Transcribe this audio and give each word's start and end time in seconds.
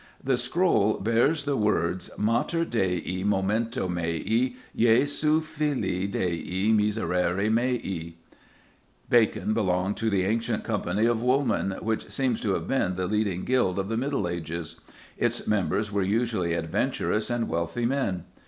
The 0.23 0.35
scroll 0.35 0.95
bears 0.97 1.45
the 1.45 1.55
words, 1.55 2.09
"Mater 2.17 2.65
Dei 2.65 3.23
memento 3.23 3.87
mei: 3.87 4.55
Jesu 4.75 5.41
fili 5.41 6.07
Dei 6.07 6.71
miserere 6.73 7.51
mei." 7.51 8.15
Bacon 9.11 9.53
belonged 9.53 9.97
to 9.97 10.09
the 10.09 10.23
ancient 10.25 10.63
company 10.63 11.05
of 11.05 11.21
Woolmen, 11.21 11.77
which 11.81 12.09
seems 12.09 12.41
to 12.41 12.55
have 12.55 12.67
been 12.67 12.95
the 12.95 13.05
leading 13.05 13.43
guild 13.45 13.77
of 13.77 13.89
the 13.89 13.95
Middle 13.95 14.27
Ages; 14.27 14.79
its 15.19 15.47
members 15.47 15.91
were 15.91 16.01
usually 16.01 16.53
adventurous 16.55 17.29
and 17.29 17.47
wealthy 17.47 17.85
men. 17.85 18.23